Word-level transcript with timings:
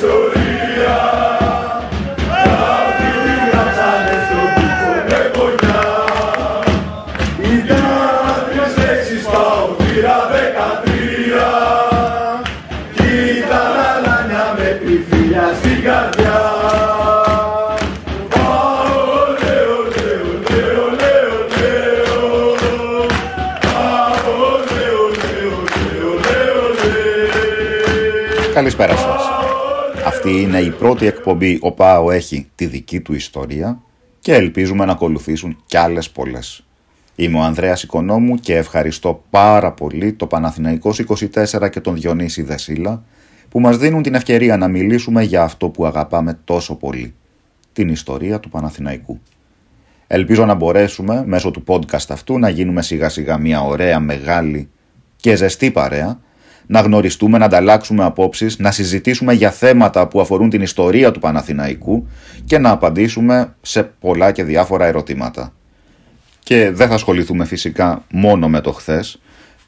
Soy 0.00 0.35
Καλησπέρα 28.66 28.96
σας. 28.96 29.22
Αυτή 30.06 30.40
είναι 30.40 30.58
η 30.58 30.70
πρώτη 30.70 31.06
εκπομπή 31.06 31.58
«Ο 31.60 31.72
Πάο 31.72 32.10
έχει 32.10 32.50
τη 32.54 32.66
δική 32.66 33.00
του 33.00 33.14
ιστορία» 33.14 33.82
και 34.20 34.34
ελπίζουμε 34.34 34.84
να 34.84 34.92
ακολουθήσουν 34.92 35.62
κι 35.66 35.76
άλλες 35.76 36.10
πολλές. 36.10 36.64
Είμαι 37.16 37.38
ο 37.38 37.42
Ανδρέας 37.42 37.82
Οικονόμου 37.82 38.34
και 38.34 38.56
ευχαριστώ 38.56 39.24
πάρα 39.30 39.72
πολύ 39.72 40.12
το 40.12 40.26
Παναθηναϊκός 40.26 40.98
24 40.98 41.70
και 41.70 41.80
τον 41.80 41.94
Διονύση 41.94 42.42
Δεσίλα 42.42 43.04
που 43.48 43.60
μας 43.60 43.76
δίνουν 43.76 44.02
την 44.02 44.14
ευκαιρία 44.14 44.56
να 44.56 44.68
μιλήσουμε 44.68 45.22
για 45.22 45.42
αυτό 45.42 45.68
που 45.68 45.86
αγαπάμε 45.86 46.38
τόσο 46.44 46.74
πολύ, 46.74 47.14
την 47.72 47.88
ιστορία 47.88 48.40
του 48.40 48.48
Παναθηναϊκού. 48.48 49.20
Ελπίζω 50.06 50.44
να 50.44 50.54
μπορέσουμε 50.54 51.22
μέσω 51.26 51.50
του 51.50 51.64
podcast 51.66 52.06
αυτού 52.08 52.38
να 52.38 52.48
γίνουμε 52.48 52.82
σιγά 52.82 53.08
σιγά 53.08 53.38
μια 53.38 53.60
ωραία, 53.60 54.00
μεγάλη 54.00 54.68
και 55.16 55.36
ζεστή 55.36 55.70
παρέα 55.70 56.24
να 56.66 56.80
γνωριστούμε, 56.80 57.38
να 57.38 57.44
ανταλλάξουμε 57.44 58.04
απόψεις, 58.04 58.58
να 58.58 58.70
συζητήσουμε 58.70 59.32
για 59.32 59.50
θέματα 59.50 60.08
που 60.08 60.20
αφορούν 60.20 60.50
την 60.50 60.62
ιστορία 60.62 61.10
του 61.10 61.20
Παναθηναϊκού 61.20 62.06
και 62.44 62.58
να 62.58 62.70
απαντήσουμε 62.70 63.54
σε 63.62 63.82
πολλά 63.82 64.32
και 64.32 64.44
διάφορα 64.44 64.86
ερωτήματα. 64.86 65.52
Και 66.38 66.70
δεν 66.70 66.88
θα 66.88 66.94
ασχοληθούμε 66.94 67.44
φυσικά 67.44 68.04
μόνο 68.10 68.48
με 68.48 68.60
το 68.60 68.72
χθες, 68.72 69.20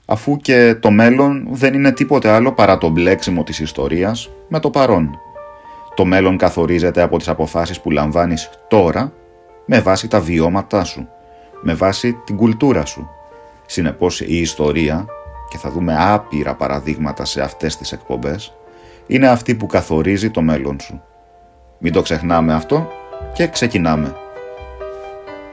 αφού 0.06 0.36
και 0.36 0.76
το 0.80 0.90
μέλλον 0.90 1.48
δεν 1.50 1.74
είναι 1.74 1.92
τίποτε 1.92 2.28
άλλο 2.28 2.52
παρά 2.52 2.78
το 2.78 2.88
μπλέξιμο 2.88 3.42
της 3.42 3.58
ιστορίας 3.58 4.30
με 4.48 4.60
το 4.60 4.70
παρόν. 4.70 5.18
Το 5.94 6.04
μέλλον 6.04 6.36
καθορίζεται 6.36 7.02
από 7.02 7.18
τις 7.18 7.28
αποφάσεις 7.28 7.80
που 7.80 7.90
λαμβάνεις 7.90 8.50
τώρα 8.68 9.12
με 9.66 9.80
βάση 9.80 10.08
τα 10.08 10.20
βιώματά 10.20 10.84
σου, 10.84 11.08
με 11.62 11.74
βάση 11.74 12.12
την 12.24 12.36
κουλτούρα 12.36 12.84
σου. 12.84 13.08
Συνεπώς 13.66 14.20
η 14.20 14.40
ιστορία 14.40 15.06
και 15.50 15.58
θα 15.58 15.70
δούμε 15.70 15.96
άπειρα 15.98 16.54
παραδείγματα 16.54 17.24
σε 17.24 17.40
αυτές 17.40 17.76
τις 17.76 17.92
εκπομπές, 17.92 18.52
είναι 19.06 19.28
αυτή 19.28 19.54
που 19.54 19.66
καθορίζει 19.66 20.30
το 20.30 20.42
μέλλον 20.42 20.80
σου. 20.80 21.02
Μην 21.78 21.92
το 21.92 22.02
ξεχνάμε 22.02 22.54
αυτό 22.54 22.88
και 23.32 23.46
ξεκινάμε. 23.46 24.16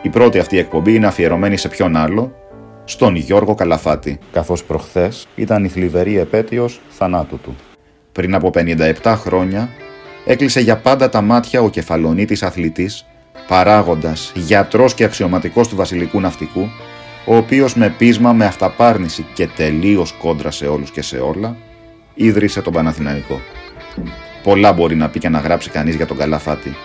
Η 0.02 0.10
πρώτη 0.10 0.40
αυτή 0.40 0.58
εκπομπή 0.58 0.96
είναι 0.96 1.08
αφιερωμένη 1.08 1.58
σε 1.58 1.68
ποιον 1.68 1.96
άλλο, 1.96 2.36
στον 2.84 3.16
Γιώργο 3.16 3.56
Καλαφάτη, 3.56 4.20
καθώς 4.32 4.64
προχθές 4.64 5.28
ήταν 5.36 5.64
η 5.64 5.68
θλιβερή 5.68 6.18
επέτειος 6.18 6.82
θανάτου 6.90 7.40
του. 7.40 7.56
Πριν 8.12 8.36
από 8.36 8.50
57 8.54 9.16
χρόνια 9.18 9.70
έκλεισε 10.26 10.60
για 10.60 10.78
πάντα 10.78 11.10
τα 11.10 11.22
μάτια 11.22 11.62
ο 11.62 11.70
κεφαλονίτης 11.70 12.44
αθλητής, 12.44 13.06
παράγοντας, 13.48 14.32
γιατρός 14.36 14.94
και 14.94 15.04
αξιωματικός 15.04 15.68
του 15.68 15.76
βασιλικού 15.76 16.20
ναυτικού, 16.20 16.68
ο 17.26 17.36
οποίος 17.36 17.76
με 17.76 17.90
πείσμα, 17.98 18.34
με 18.34 18.46
αυταπάρνηση 18.46 19.26
και 19.34 19.48
τελείως 19.48 20.12
κόντρα 20.12 20.52
σε 20.52 20.68
όλους 20.68 20.92
και 20.92 21.02
σε 21.02 21.18
όλα, 21.18 21.56
ίδρυσε 22.14 22.62
τον 22.62 22.74
Παναθηναϊκό. 22.74 23.42
Πολλά 24.44 24.74
μπορεί 24.74 24.96
να 24.96 25.10
πει 25.10 25.20
και 25.20 25.30
να 25.30 25.40
γράψει 25.40 25.70
κανείς 25.70 25.96
για 25.96 26.06
τον 26.06 26.18
Καλαφάτη. 26.18 26.76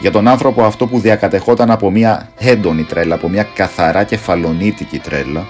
Για 0.00 0.10
τον 0.10 0.28
άνθρωπο 0.28 0.64
αυτό 0.64 0.86
που 0.86 0.98
διακατεχόταν 0.98 1.70
από 1.70 1.90
μια 1.90 2.28
έντονη 2.38 2.82
τρέλα, 2.82 3.14
από 3.14 3.28
μια 3.28 3.42
καθαρά 3.42 4.04
κεφαλονίτικη 4.04 4.98
τρέλα, 4.98 5.46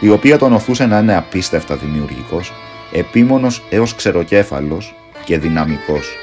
η 0.00 0.08
οποία 0.08 0.38
τον 0.38 0.52
οθούσε 0.52 0.86
να 0.86 0.98
είναι 0.98 1.16
απίστευτα 1.16 1.76
δημιουργικός, 1.76 2.52
επίμονος 2.92 3.62
έως 3.70 3.94
ξεροκέφαλος 3.94 4.94
και 5.24 5.38
δυναμικός. 5.38 6.16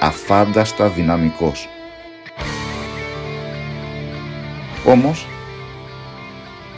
Αφάνταστα 0.00 0.88
δυναμικός. 0.88 1.68
Όμως, 4.84 5.26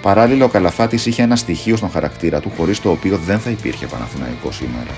Παράλληλα, 0.04 0.44
ο 0.44 0.48
Καλαφάτη 0.48 0.94
είχε 0.94 1.22
ένα 1.22 1.36
στοιχείο 1.36 1.76
στον 1.76 1.90
χαρακτήρα 1.90 2.40
του 2.40 2.52
χωρίς 2.56 2.80
το 2.80 2.90
οποίο 2.90 3.16
δεν 3.16 3.38
θα 3.38 3.50
υπήρχε 3.50 3.86
Παναθηναϊκό 3.86 4.52
σήμερα. 4.52 4.90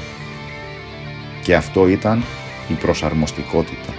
Και 1.43 1.55
αυτό 1.55 1.89
ήταν 1.89 2.25
η 2.69 2.73
προσαρμοστικότητα. 2.73 3.93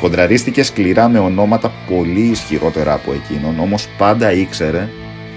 Κοντραρίστηκε 0.00 0.62
σκληρά 0.62 1.08
με 1.08 1.18
ονόματα 1.18 1.72
πολύ 1.88 2.20
ισχυρότερα 2.20 2.92
από 2.92 3.12
εκείνον, 3.12 3.58
όμως 3.58 3.88
πάντα 3.98 4.32
ήξερε 4.32 4.88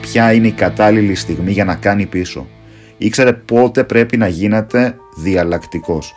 ποια 0.02 0.34
είναι 0.34 0.48
η 0.48 0.52
κατάλληλη 0.52 1.16
στιγμή 1.16 1.52
για 1.52 1.66
να 1.66 1.76
κάνει 1.76 2.06
πίσω. 2.06 2.48
Ήξερε 2.98 3.34
πότε 3.34 3.84
πρέπει 3.84 4.18
να 4.18 4.28
γίνεται 4.28 4.96
διαλλακτικός. 5.18 6.14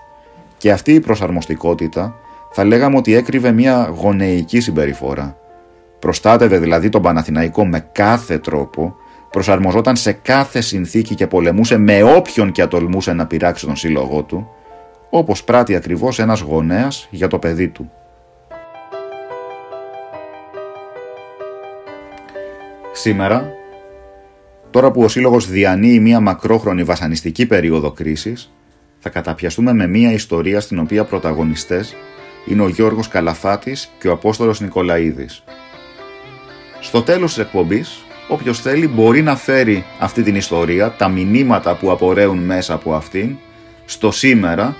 Και 0.57 0.73
αυτή 0.73 0.93
η 0.93 1.01
προσαρμοστικότητα 1.01 2.15
θα 2.53 2.65
λέγαμε 2.65 2.97
ότι 2.97 3.15
έκρυβε 3.15 3.53
μια 3.53 3.95
γονεϊκή 3.97 4.61
συμπεριφορά 4.61 5.44
Προστάτευε 6.05 6.59
δηλαδή 6.59 6.89
τον 6.89 7.03
Παναθηναϊκό 7.03 7.67
με 7.67 7.89
κάθε 7.93 8.39
τρόπο, 8.39 8.97
προσαρμοζόταν 9.31 9.97
σε 9.97 10.13
κάθε 10.13 10.61
συνθήκη 10.61 11.15
και 11.15 11.27
πολεμούσε 11.27 11.77
με 11.79 12.03
όποιον 12.03 12.53
και 12.53 12.63
ατολμούσε 12.63 13.13
να 13.13 13.27
πειράξει 13.27 13.67
τον 13.67 13.77
σύλλογό 13.77 14.23
του, 14.23 14.49
όπως 15.11 15.45
πράττει 15.45 15.75
ακριβώς 15.75 16.19
ένας 16.19 16.41
γονέας 16.41 17.09
για 17.11 17.29
το 17.29 17.39
παιδί 17.39 17.69
του. 17.69 17.91
Σήμερα, 22.93 23.53
τώρα 24.71 24.91
που 24.91 25.03
ο 25.03 25.09
Σύλλογος 25.09 25.49
διανύει 25.49 25.99
μια 26.03 26.21
μακρόχρονη 26.21 26.83
βασανιστική 26.83 27.47
περίοδο 27.47 27.91
κρίσης, 27.91 28.53
θα 28.99 29.09
καταπιαστούμε 29.09 29.73
με 29.73 29.87
μια 29.87 30.13
ιστορία 30.13 30.61
στην 30.61 30.79
οποία 30.79 31.05
πρωταγωνιστές 31.05 31.97
είναι 32.47 32.63
ο 32.63 32.69
Γιώργος 32.69 33.09
Καλαφάτης 33.09 33.91
και 33.99 34.09
ο 34.09 34.13
Απόστολος 34.13 34.61
Νικολαίδης, 34.61 35.45
στο 36.85 37.03
τέλος 37.03 37.35
της 37.35 37.43
εκπομπής, 37.43 38.05
όποιος 38.29 38.61
θέλει 38.61 38.89
μπορεί 38.89 39.23
να 39.23 39.37
φέρει 39.37 39.85
αυτή 39.99 40.23
την 40.23 40.35
ιστορία, 40.35 40.91
τα 40.91 41.09
μηνύματα 41.09 41.75
που 41.75 41.91
απορρέουν 41.91 42.39
μέσα 42.39 42.75
από 42.75 42.95
αυτήν, 42.95 43.37
στο 43.85 44.11
σήμερα 44.11 44.77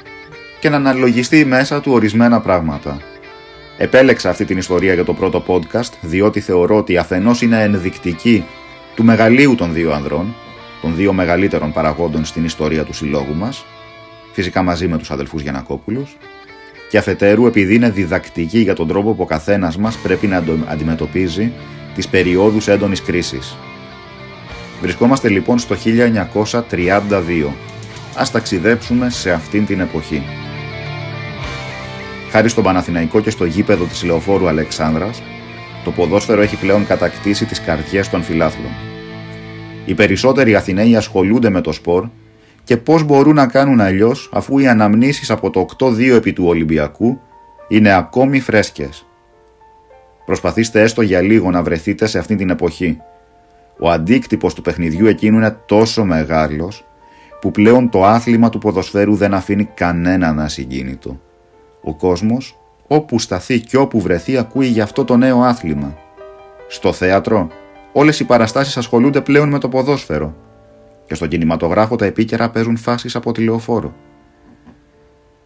και 0.61 0.69
να 0.69 0.77
αναλογιστεί 0.77 1.45
μέσα 1.45 1.81
του 1.81 1.93
ορισμένα 1.93 2.41
πράγματα. 2.41 2.99
Επέλεξα 3.79 4.31
αυτή 4.31 4.45
την 4.45 4.59
ιστορία 4.59 4.95
για 4.95 5.05
το 5.05 5.15
πρώτο 5.15 5.45
podcast, 5.47 5.91
διότι 6.01 6.41
θεωρώ 6.41 6.77
ότι 6.77 6.97
αφενός 6.97 7.43
είναι 7.43 7.63
ενδεικτική 7.63 8.45
του 8.95 9.05
μεγαλείου 9.05 9.55
των 9.55 9.73
δύο 9.73 9.93
ανδρών, 9.93 10.35
των 10.81 10.95
δύο 10.95 11.13
μεγαλύτερων 11.13 11.73
παραγόντων 11.73 12.25
στην 12.25 12.45
ιστορία 12.45 12.85
του 12.85 12.93
συλλόγου 12.93 13.35
μας, 13.35 13.65
φυσικά 14.33 14.63
μαζί 14.63 14.89
με 14.89 14.99
τους 14.99 15.11
αδελφούς 15.11 15.43
Γιανακόπουλους, 15.43 16.17
και 16.91 16.99
αφετέρου 16.99 17.47
επειδή 17.47 17.75
είναι 17.75 17.91
διδακτική 17.91 18.59
για 18.59 18.75
τον 18.75 18.89
τρόπο 18.89 19.13
που 19.13 19.23
ο 19.23 19.27
καθένας 19.27 19.77
μας 19.77 19.97
πρέπει 19.97 20.27
να 20.27 20.45
αντιμετωπίζει 20.67 21.53
τις 21.95 22.09
περιόδους 22.09 22.69
έντονης 22.69 23.03
κρίσης. 23.03 23.57
Βρισκόμαστε 24.81 25.29
λοιπόν 25.29 25.59
στο 25.59 25.75
1932. 25.75 27.53
Ας 28.17 28.31
ταξιδέψουμε 28.31 29.11
σε 29.11 29.33
αυτήν 29.33 29.67
την 29.67 29.81
εποχή. 29.81 30.23
Χάρη 32.31 32.49
στον 32.49 32.65
Παναθηναϊκό 32.65 33.21
και 33.21 33.31
στο 33.31 33.45
γήπεδο 33.45 33.85
της 33.85 34.05
Λεωφόρου 34.05 34.49
Αλεξάνδρας, 34.49 35.23
το 35.85 35.91
ποδόσφαιρο 35.91 36.41
έχει 36.41 36.57
πλέον 36.57 36.87
κατακτήσει 36.87 37.45
τις 37.45 37.61
καρδιές 37.61 38.11
των 38.11 38.23
φιλάθλων. 38.23 38.73
Οι 39.85 39.95
περισσότεροι 39.95 40.55
Αθηναίοι 40.55 40.97
ασχολούνται 40.97 41.51
με 41.51 41.61
το 41.61 41.73
σπορ 41.73 42.09
και 42.65 42.77
πώς 42.77 43.03
μπορούν 43.03 43.35
να 43.35 43.47
κάνουν 43.47 43.81
αλλιώς 43.81 44.31
αφού 44.33 44.59
οι 44.59 44.67
αναμνήσεις 44.67 45.31
από 45.31 45.51
το 45.51 45.67
8-2 45.79 46.15
επί 46.15 46.33
του 46.33 46.45
Ολυμπιακού 46.47 47.21
είναι 47.69 47.93
ακόμη 47.93 48.41
φρέσκες. 48.41 49.07
Προσπαθήστε 50.25 50.83
έστω 50.83 51.03
για 51.03 51.21
λίγο 51.21 51.51
να 51.51 51.63
βρεθείτε 51.63 52.07
σε 52.07 52.19
αυτή 52.19 52.37
την 52.37 52.51
εποχή. 52.51 53.01
Ο 53.79 53.91
αντίκτυπος 53.91 54.55
του 54.55 54.63
παιχνιδιού 54.63 55.07
εκείνου 55.07 55.37
είναι 55.37 55.57
τόσο 55.67 56.05
μεγάλος 56.05 56.85
που 57.41 57.51
πλέον 57.51 57.91
το 57.91 58.05
άθλημα 58.05 58.49
του 58.49 58.59
ποδοσφαίρου 58.59 59.15
δεν 59.15 59.35
αφήνει 59.35 59.65
κανέναν 59.65 60.41
ασυγκίνητο. 60.41 61.21
Ο 61.83 61.95
κόσμος 61.95 62.59
όπου 62.87 63.19
σταθεί 63.19 63.61
και 63.61 63.77
όπου 63.77 64.01
βρεθεί 64.01 64.37
ακούει 64.39 64.67
για 64.67 64.83
αυτό 64.83 65.05
το 65.05 65.17
νέο 65.17 65.41
άθλημα. 65.41 65.99
Στο 66.69 66.93
θέατρο 66.93 67.49
όλες 67.93 68.21
οι 68.21 68.25
παραστάσεις 68.25 68.77
ασχολούνται 68.77 69.21
πλέον 69.21 69.49
με 69.49 69.59
το 69.59 69.69
ποδόσφαιρο 69.69 70.35
και 71.07 71.15
στον 71.15 71.29
κινηματογράφο 71.29 71.97
τα 71.97 72.05
επίκαιρα 72.05 72.51
παίζουν 72.51 72.77
φάσεις 72.77 73.17
από 73.17 73.33
τηλεοφόρο. 73.33 73.95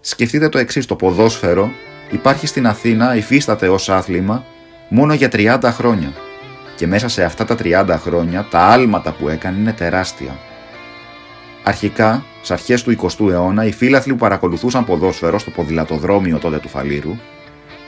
Σκεφτείτε 0.01 0.49
το 0.49 0.59
εξής: 0.59 0.87
το 0.87 0.97
ποδόσφαιρο 0.97 1.71
υπάρχει 2.11 2.47
στην 2.47 2.67
Αθήνα, 2.67 3.17
υφίσταται 3.17 3.69
ως 3.69 3.89
άθλημα 3.89 4.45
μόνο 4.89 5.15
για 5.15 5.29
30 5.33 5.59
χρόνια. 5.63 6.13
Και 6.77 6.87
μέσα 6.87 7.09
σε 7.09 7.25
αυτά 7.25 7.45
τα 7.45 7.57
30 7.63 7.97
χρόνια 7.99 8.47
τα 8.51 8.61
άλματα 8.61 9.13
που 9.13 9.29
έκανε 9.29 9.59
είναι 9.59 9.73
τεράστια. 9.73 10.39
Αρχικά, 11.63 12.25
στι 12.43 12.53
αρχές 12.53 12.83
του 12.83 12.97
20ου 13.01 13.31
αιώνα, 13.31 13.65
οι 13.65 13.73
φίλαθλοι 13.73 14.13
που 14.13 14.19
παρακολουθούσαν 14.19 14.85
ποδόσφαιρο 14.85 15.39
στο 15.39 15.51
ποδηλατοδρόμιο 15.51 16.39
τότε 16.39 16.59
του 16.59 16.69
Φαλήρου 16.69 17.17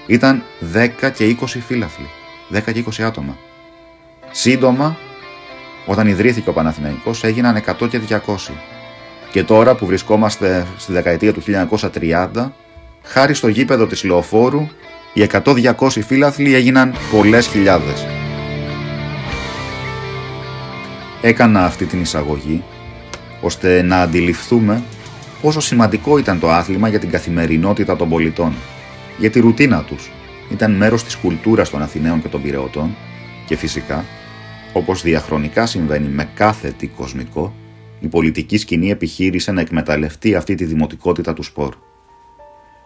ήταν 0.07 0.43
10 0.75 1.11
και 1.15 1.37
20 1.41 1.47
φίλαθλοι. 1.47 2.07
10 2.53 2.73
και 2.73 2.85
20 2.99 3.03
άτομα. 3.03 3.37
Σύντομα, 4.31 4.97
όταν 5.87 6.07
ιδρύθηκε 6.07 6.49
ο 6.49 6.53
Παναθηναϊκός, 6.53 7.25
έγιναν 7.25 7.57
100 7.57 7.89
και 7.89 8.01
200. 8.09 8.53
Και 9.31 9.45
τώρα 9.45 9.75
που 9.75 9.87
βρισκόμαστε 9.87 10.67
στη 10.77 10.93
δεκαετία 10.93 11.33
του 11.33 11.41
1930, 11.41 12.53
χάρη 13.03 13.35
στο 13.35 13.49
γήπεδο 13.49 13.87
της 13.87 14.05
Λεωφόρου, 14.05 14.69
οι 15.13 15.27
100-200 15.33 15.89
φίλαθλοι 15.89 16.55
έγιναν 16.55 16.95
πολλές 17.13 17.47
χιλιάδες. 17.47 18.07
Έκανα 21.23 21.65
αυτή 21.65 21.85
την 21.85 22.01
εισαγωγή 22.01 22.63
ώστε 23.41 23.83
να 23.83 24.01
αντιληφθούμε 24.01 24.83
πόσο 25.43 25.61
σημαντικό 25.61 26.19
ήταν 26.19 26.41
το 26.41 26.51
άθλημα 26.51 26.89
για 26.89 26.99
την 26.99 27.11
καθημερινότητα 27.11 27.97
των 27.97 28.09
πολιτών, 28.09 28.55
για 29.19 29.31
τη 29.31 29.41
ρουτίνα 29.41 29.83
τους. 29.83 30.11
Ήταν 30.51 30.73
μέρος 30.73 31.05
της 31.05 31.17
κουλτούρας 31.17 31.71
των 31.71 31.83
Αθηναίων 31.83 32.23
και 32.23 32.29
των 32.29 32.43
Πυρεωτών 32.43 32.97
και 33.47 33.57
φυσικά, 33.57 34.05
όπως 34.73 35.03
διαχρονικά 35.03 35.67
συμβαίνει 35.67 36.09
με 36.09 36.29
κάθε 36.35 36.75
τι 36.79 36.87
κοσμικό, 36.87 37.55
η 38.01 38.07
πολιτική 38.07 38.59
σκηνή 38.59 38.91
επιχείρησε 38.91 39.53
να 39.53 39.61
εκμεταλλευτεί 39.61 40.35
αυτή 40.35 40.55
τη 40.55 40.65
δημοτικότητα 40.65 41.33
του 41.33 41.43
σπορ. 41.43 41.75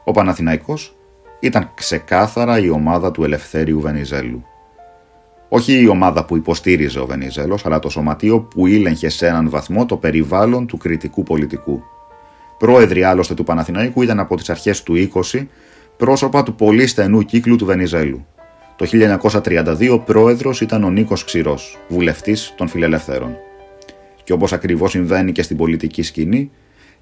Ο 0.05 0.13
Παναθηναϊκός 0.13 0.97
ήταν 1.45 1.71
ξεκάθαρα 1.75 2.59
η 2.59 2.69
ομάδα 2.69 3.11
του 3.11 3.25
Ελευθέριου 3.25 3.81
Βενιζέλου. 3.81 4.45
Όχι 5.49 5.83
η 5.83 5.89
ομάδα 5.89 6.25
που 6.25 6.37
υποστήριζε 6.37 7.01
ο 7.01 7.07
Βενιζέλος, 7.07 7.67
αλλά 7.67 7.79
το 7.79 7.89
σωματείο 7.89 8.41
που 8.41 8.67
ήλεγχε 8.67 9.09
σε 9.09 9.27
έναν 9.27 9.51
βαθμό 9.51 9.87
το 9.87 9.97
περιβάλλον 9.97 10.67
του 10.67 10.77
κριτικού 10.77 11.23
πολιτικού. 11.23 11.83
Πρόεδροι 12.59 13.03
άλλωστε 13.03 13.35
του 13.35 13.45
Παναθηναϊκού 13.45 14.03
ήταν 14.03 14.21
από 14.21 14.37
τις 14.37 14.51
αρχές 14.51 14.83
του 14.83 15.11
20 15.33 15.47
πρόσωπα 15.97 16.43
του 16.43 16.55
πολύ 16.55 16.87
στενού 16.87 17.23
κύκλου 17.23 17.57
του 17.57 17.65
Βενιζέλου. 17.65 18.27
Το 18.77 18.87
1932 19.43 20.01
πρόεδρος 20.05 20.61
ήταν 20.61 20.85
ο 20.85 20.91
Νίκος 20.91 21.25
Ξηρός, 21.25 21.79
βουλευτής 21.89 22.55
των 22.57 22.69
φιλελευθέρων. 22.69 23.37
Και 24.25 24.33
όπως 24.33 24.53
ακριβώς 24.53 24.91
συμβαίνει 24.91 25.33
και 25.33 25.43
στην 25.43 25.57
πολιτική 25.57 26.03
σκηνή, 26.03 26.51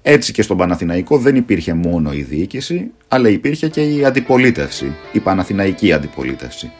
έτσι 0.05 0.31
και 0.31 0.41
στον 0.41 0.57
Παναθηναϊκό 0.57 1.17
δεν 1.17 1.35
υπήρχε 1.35 1.73
μόνο 1.73 2.13
η 2.13 2.21
διοίκηση, 2.21 2.91
αλλά 3.07 3.29
υπήρχε 3.29 3.67
και 3.67 3.81
η 3.81 4.05
αντιπολίτευση, 4.05 4.95
η 5.11 5.19
Παναθηναϊκή 5.19 5.93
αντιπολίτευση. 5.93 6.71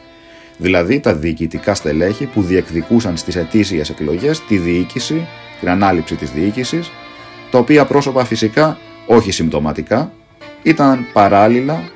Δηλαδή 0.56 1.00
τα 1.00 1.14
διοικητικά 1.14 1.74
στελέχη 1.74 2.26
που 2.26 2.42
διεκδικούσαν 2.42 3.16
στις 3.16 3.36
ετήσιες 3.36 3.90
εκλογές 3.90 4.40
τη 4.40 4.56
διοίκηση, 4.56 5.26
την 5.60 5.68
ανάληψη 5.68 6.14
της 6.14 6.30
διοίκησης, 6.30 6.90
τα 7.50 7.58
οποία 7.58 7.84
πρόσωπα 7.84 8.24
φυσικά, 8.24 8.78
όχι 9.06 9.32
συμπτωματικά, 9.32 10.12
ήταν 10.62 11.06
παράλληλα 11.12 11.90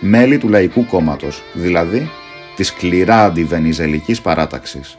μέλη 0.00 0.38
του 0.38 0.48
Λαϊκού 0.48 0.86
Κόμματος, 0.86 1.42
δηλαδή 1.52 2.10
της 2.56 2.66
σκληρά 2.66 3.24
αντιβενιζελικής 3.24 4.20
παράταξης. 4.20 4.98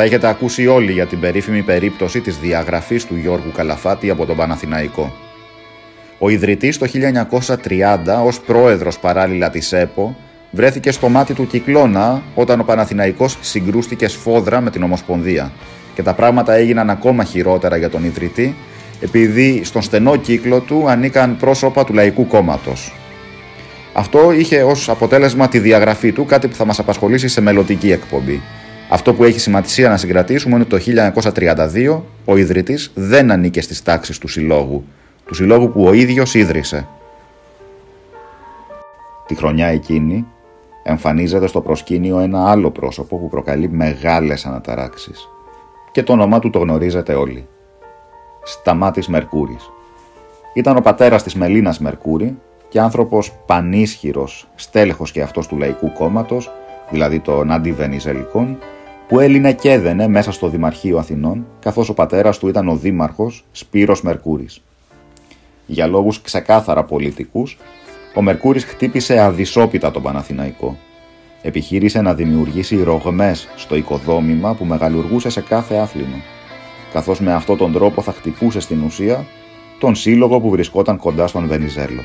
Θα 0.00 0.06
έχετε 0.06 0.28
ακούσει 0.28 0.66
όλοι 0.66 0.92
για 0.92 1.06
την 1.06 1.20
περίφημη 1.20 1.62
περίπτωση 1.62 2.20
της 2.20 2.38
διαγραφής 2.38 3.06
του 3.06 3.16
Γιώργου 3.16 3.52
Καλαφάτη 3.52 4.10
από 4.10 4.26
τον 4.26 4.36
Παναθηναϊκό. 4.36 5.12
Ο 6.18 6.28
ιδρυτής 6.28 6.78
το 6.78 6.86
1930 6.86 8.24
ως 8.24 8.40
πρόεδρος 8.40 8.98
παράλληλα 8.98 9.50
της 9.50 9.72
ΕΠΟ 9.72 10.16
βρέθηκε 10.50 10.90
στο 10.90 11.08
μάτι 11.08 11.34
του 11.34 11.46
κυκλώνα 11.46 12.22
όταν 12.34 12.60
ο 12.60 12.64
Παναθηναϊκός 12.64 13.38
συγκρούστηκε 13.40 14.08
σφόδρα 14.08 14.60
με 14.60 14.70
την 14.70 14.82
Ομοσπονδία 14.82 15.52
και 15.94 16.02
τα 16.02 16.14
πράγματα 16.14 16.54
έγιναν 16.54 16.90
ακόμα 16.90 17.24
χειρότερα 17.24 17.76
για 17.76 17.90
τον 17.90 18.04
ιδρυτή 18.04 18.54
επειδή 19.00 19.64
στον 19.64 19.82
στενό 19.82 20.16
κύκλο 20.16 20.60
του 20.60 20.84
ανήκαν 20.88 21.36
πρόσωπα 21.36 21.84
του 21.84 21.94
Λαϊκού 21.94 22.26
Κόμματος. 22.26 22.92
Αυτό 23.92 24.32
είχε 24.32 24.62
ως 24.62 24.88
αποτέλεσμα 24.88 25.48
τη 25.48 25.58
διαγραφή 25.58 26.12
του, 26.12 26.24
κάτι 26.24 26.48
που 26.48 26.54
θα 26.54 26.64
μας 26.64 26.78
απασχολήσει 26.78 27.28
σε 27.28 27.40
μελλοντική 27.40 27.90
εκπομπή. 27.92 28.42
Αυτό 28.88 29.14
που 29.14 29.24
έχει 29.24 29.40
σημασία 29.40 29.88
να 29.88 29.96
συγκρατήσουμε 29.96 30.54
είναι 30.54 30.66
ότι 30.70 30.84
το 30.84 31.30
1932 31.34 32.00
ο 32.24 32.36
ιδρυτής 32.36 32.90
δεν 32.94 33.30
ανήκε 33.30 33.60
στις 33.60 33.82
τάξεις 33.82 34.18
του 34.18 34.28
συλλόγου, 34.28 34.84
του 35.26 35.34
συλλόγου 35.34 35.72
που 35.72 35.84
ο 35.84 35.92
ίδιος 35.92 36.34
ίδρυσε. 36.34 36.88
Τη 39.26 39.34
χρονιά 39.34 39.66
εκείνη 39.66 40.26
εμφανίζεται 40.82 41.46
στο 41.46 41.60
προσκήνιο 41.60 42.18
ένα 42.18 42.50
άλλο 42.50 42.70
πρόσωπο 42.70 43.16
που 43.16 43.28
προκαλεί 43.28 43.68
μεγάλες 43.68 44.46
αναταράξεις. 44.46 45.28
Και 45.92 46.02
το 46.02 46.12
όνομά 46.12 46.38
του 46.38 46.50
το 46.50 46.58
γνωρίζετε 46.58 47.14
όλοι. 47.14 47.46
Σταμάτης 48.42 49.08
Μερκούρης. 49.08 49.70
Ήταν 50.54 50.76
ο 50.76 50.80
πατέρας 50.80 51.22
της 51.22 51.34
Μελίνας 51.34 51.78
Μερκούρη 51.78 52.38
και 52.68 52.80
άνθρωπος 52.80 53.32
πανίσχυρος, 53.46 54.48
στέλεχος 54.54 55.12
και 55.12 55.22
αυτός 55.22 55.46
του 55.46 55.56
Λαϊκού 55.56 55.92
Κόμματος, 55.92 56.50
δηλαδή 56.90 57.20
των 57.20 57.50
αντιβενιζελικών, 57.50 58.58
που 59.08 59.20
έλυνε 59.20 59.52
και 59.52 59.72
έδαινε 59.72 60.08
μέσα 60.08 60.32
στο 60.32 60.48
Δημαρχείο 60.48 60.98
Αθηνών, 60.98 61.46
καθώς 61.60 61.88
ο 61.88 61.94
πατέρας 61.94 62.38
του 62.38 62.48
ήταν 62.48 62.68
ο 62.68 62.76
δήμαρχος 62.76 63.44
Σπύρος 63.52 64.02
Μερκούρης. 64.02 64.60
Για 65.66 65.86
λόγους 65.86 66.20
ξεκάθαρα 66.20 66.84
πολιτικούς, 66.84 67.58
ο 68.14 68.22
Μερκούρης 68.22 68.64
χτύπησε 68.64 69.20
αδυσόπιτα 69.20 69.90
τον 69.90 70.02
Παναθηναϊκό. 70.02 70.76
Επιχείρησε 71.42 72.00
να 72.00 72.14
δημιουργήσει 72.14 72.82
ρογμές 72.82 73.48
στο 73.56 73.76
οικοδόμημα 73.76 74.54
που 74.54 74.64
μεγαλουργούσε 74.64 75.30
σε 75.30 75.40
κάθε 75.40 75.76
άθλημα, 75.76 76.16
καθώς 76.92 77.20
με 77.20 77.32
αυτόν 77.32 77.56
τον 77.56 77.72
τρόπο 77.72 78.02
θα 78.02 78.12
χτυπούσε 78.12 78.60
στην 78.60 78.82
ουσία 78.82 79.24
τον 79.78 79.94
σύλλογο 79.94 80.40
που 80.40 80.50
βρισκόταν 80.50 80.96
κοντά 80.96 81.26
στον 81.26 81.46
Βενιζέλο. 81.46 82.02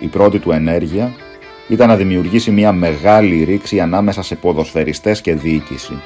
Η 0.00 0.06
πρώτη 0.06 0.38
του 0.38 0.50
ενέργεια 0.50 1.12
ήταν 1.68 1.88
να 1.88 1.96
δημιουργήσει 1.96 2.50
μια 2.50 2.72
μεγάλη 2.72 3.44
ρήξη 3.44 3.80
ανάμεσα 3.80 4.22
σε 4.22 4.34
ποδοσφαιριστές 4.34 5.20
και 5.20 5.34
διοίκηση. 5.34 6.00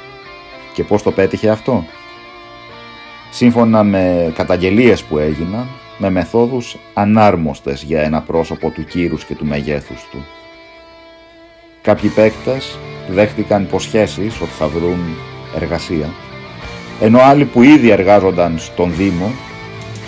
Και 0.72 0.84
πώς 0.84 1.02
το 1.02 1.10
πέτυχε 1.10 1.48
αυτό; 1.50 1.84
Σύμφωνα 3.30 3.82
με 3.82 4.32
καταγγελίες 4.34 5.02
που 5.02 5.18
έγιναν, 5.18 5.66
με 5.98 6.10
μεθόδους 6.10 6.76
ανάρμοστες 6.94 7.82
για 7.82 8.00
ένα 8.00 8.20
πρόσωπο 8.20 8.70
του 8.70 8.84
κύρους 8.84 9.24
και 9.24 9.34
του 9.34 9.46
μεγέθους 9.46 10.08
του. 10.10 10.24
Κάποιοι 11.82 12.10
παίκτες 12.10 12.78
δέχτηκαν 13.08 13.62
υποσχέσεις 13.62 14.40
ότι 14.40 14.50
θα 14.50 14.68
βρουν 14.68 14.98
εργασία, 15.56 16.08
ενώ 17.00 17.18
άλλοι 17.18 17.44
που 17.44 17.62
ήδη 17.62 17.90
εργάζονταν 17.90 18.58
στον 18.58 18.92
Δήμο, 18.94 19.32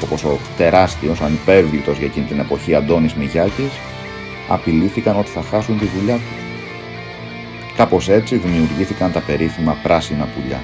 όπως 0.03 0.25
ο 0.25 0.39
τεράστιος, 0.57 1.21
ανυπέρβλητος 1.21 1.99
για 1.99 2.07
εκείνη 2.07 2.27
την 2.27 2.39
εποχή 2.39 2.75
Αντώνης 2.75 3.15
Μιγιάκης, 3.15 3.73
απειλήθηκαν 4.49 5.19
ότι 5.19 5.29
θα 5.29 5.43
χάσουν 5.43 5.79
τη 5.79 5.85
δουλειά 5.85 6.15
του. 6.15 6.23
Κάπως 7.77 8.09
έτσι 8.09 8.37
δημιουργήθηκαν 8.37 9.13
τα 9.13 9.21
περίφημα 9.21 9.77
πράσινα 9.83 10.29
πουλιά. 10.35 10.61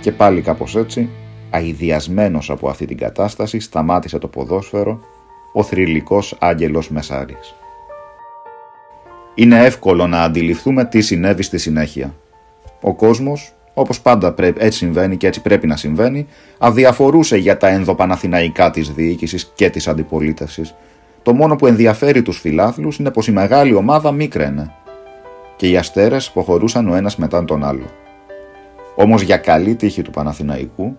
Και 0.00 0.12
πάλι 0.12 0.40
κάπως 0.40 0.76
έτσι 0.76 1.08
αηδιασμένος 1.50 2.50
από 2.50 2.68
αυτή 2.68 2.86
την 2.86 2.96
κατάσταση, 2.96 3.60
σταμάτησε 3.60 4.18
το 4.18 4.28
ποδόσφαιρο 4.28 5.00
ο 5.52 5.62
θρηλυκός 5.62 6.36
Άγγελος 6.40 6.90
Μεσάρης. 6.90 7.54
Είναι 9.34 9.64
εύκολο 9.64 10.06
να 10.06 10.22
αντιληφθούμε 10.22 10.84
τι 10.84 11.00
συνέβη 11.00 11.42
στη 11.42 11.58
συνέχεια. 11.58 12.14
Ο 12.80 12.94
κόσμος, 12.94 13.52
όπως 13.74 14.00
πάντα 14.00 14.34
έτσι 14.38 14.78
συμβαίνει 14.78 15.16
και 15.16 15.26
έτσι 15.26 15.42
πρέπει 15.42 15.66
να 15.66 15.76
συμβαίνει, 15.76 16.26
αδιαφορούσε 16.58 17.36
για 17.36 17.56
τα 17.56 17.68
ενδοπαναθηναϊκά 17.68 18.70
της 18.70 18.92
διοίκησης 18.92 19.52
και 19.54 19.70
της 19.70 19.88
αντιπολίτευσης. 19.88 20.74
Το 21.24 21.34
μόνο 21.34 21.56
που 21.56 21.66
ενδιαφέρει 21.66 22.22
τους 22.22 22.38
φιλάθλους 22.38 22.98
είναι 22.98 23.10
πως 23.10 23.26
η 23.26 23.32
μεγάλη 23.32 23.74
ομάδα 23.74 24.12
μίκραινε 24.12 24.72
και 25.56 25.68
οι 25.68 25.76
αστέρες 25.76 26.30
προχωρούσαν 26.30 26.88
ο 26.88 26.94
ένας 26.94 27.16
μετά 27.16 27.44
τον 27.44 27.64
άλλο. 27.64 27.90
Όμως 28.94 29.22
για 29.22 29.36
καλή 29.36 29.74
τύχη 29.74 30.02
του 30.02 30.10
Παναθηναϊκού, 30.10 30.96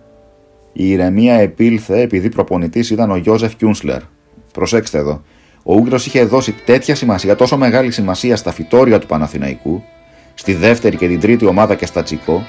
η 0.72 0.90
ηρεμία 0.90 1.34
επήλθε 1.34 2.00
επειδή 2.00 2.28
προπονητής 2.28 2.90
ήταν 2.90 3.10
ο 3.10 3.16
Γιώζεφ 3.16 3.56
Κιούνσλερ. 3.56 4.00
Προσέξτε 4.52 4.98
εδώ. 4.98 5.22
Ο 5.62 5.74
Ούγγρος 5.74 6.06
είχε 6.06 6.24
δώσει 6.24 6.54
τέτοια 6.64 6.94
σημασία, 6.94 7.36
τόσο 7.36 7.56
μεγάλη 7.56 7.90
σημασία 7.90 8.36
στα 8.36 8.52
φυτόρια 8.52 8.98
του 8.98 9.06
Παναθηναϊκού, 9.06 9.82
στη 10.34 10.54
δεύτερη 10.54 10.96
και 10.96 11.08
την 11.08 11.20
τρίτη 11.20 11.46
ομάδα 11.46 11.74
και 11.74 11.86
στα 11.86 12.02
Τσικό, 12.02 12.42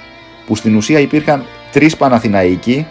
που 0.45 0.55
στην 0.55 0.75
ουσία 0.75 0.99
υπήρχαν 0.99 1.43
τρεις 1.71 1.97
Παναθηναϊκοί 1.97 2.87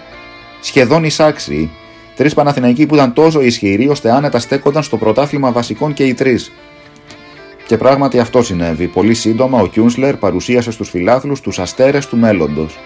σχεδόν 0.60 1.04
εισάξιοι. 1.04 1.70
Τρεις 2.16 2.35
Παναθηναϊκοί 2.35 2.87
που 2.87 2.94
ήταν 2.94 3.12
τόσο 3.12 3.40
ισχυροί 3.40 3.88
ώστε 3.88 4.11
άνετα 4.11 4.38
στέκονταν 4.38 4.82
στο 4.82 4.96
πρωτάθλημα 4.96 5.52
βασικών 5.52 5.92
και 5.92 6.04
οι 6.04 6.14
τρεις. 6.14 6.52
Και 7.66 7.76
πράγματι 7.76 8.18
αυτό 8.18 8.42
συνέβη. 8.42 8.87
Πολύ 8.87 9.14
σύντομα 9.14 9.61
ο 9.61 9.66
Κιούνσλερ 9.66 10.16
παρουσίασε 10.16 10.70
στους 10.70 10.90
φιλάθλους 10.90 11.40
τους 11.40 11.58
αστέρες 11.58 12.06
του 12.06 12.16
μέλλοντος. 12.16 12.78